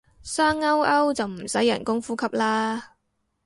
[0.23, 2.95] 生勾勾就唔使人工呼吸啦